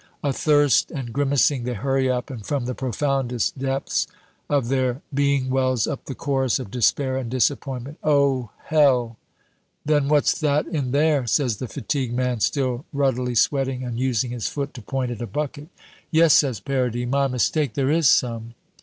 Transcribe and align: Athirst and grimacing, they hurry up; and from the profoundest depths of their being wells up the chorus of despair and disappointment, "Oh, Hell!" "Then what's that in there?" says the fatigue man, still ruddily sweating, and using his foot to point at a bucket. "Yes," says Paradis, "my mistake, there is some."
Athirst 0.23 0.89
and 0.89 1.13
grimacing, 1.13 1.63
they 1.63 1.75
hurry 1.75 2.09
up; 2.09 2.31
and 2.31 2.43
from 2.43 2.65
the 2.65 2.73
profoundest 2.73 3.55
depths 3.59 4.07
of 4.49 4.67
their 4.67 5.03
being 5.13 5.47
wells 5.51 5.85
up 5.85 6.05
the 6.05 6.15
chorus 6.15 6.57
of 6.57 6.71
despair 6.71 7.17
and 7.17 7.29
disappointment, 7.29 7.99
"Oh, 8.03 8.49
Hell!" 8.65 9.17
"Then 9.85 10.07
what's 10.07 10.33
that 10.39 10.65
in 10.65 10.89
there?" 10.89 11.27
says 11.27 11.57
the 11.57 11.67
fatigue 11.67 12.13
man, 12.15 12.39
still 12.39 12.83
ruddily 12.91 13.35
sweating, 13.37 13.83
and 13.83 13.99
using 13.99 14.31
his 14.31 14.47
foot 14.47 14.73
to 14.73 14.81
point 14.81 15.11
at 15.11 15.21
a 15.21 15.27
bucket. 15.27 15.67
"Yes," 16.09 16.33
says 16.33 16.59
Paradis, 16.59 17.07
"my 17.07 17.27
mistake, 17.27 17.75
there 17.75 17.91
is 17.91 18.09
some." 18.09 18.55